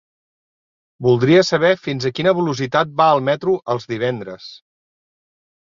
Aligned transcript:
Voldria 1.07 1.43
saber 1.51 1.71
fins 1.83 2.09
a 2.09 2.13
quina 2.21 2.33
velocitat 2.41 2.97
va 3.03 3.11
el 3.19 3.23
metro 3.31 3.55
els 3.77 3.91
divendres? 3.95 4.51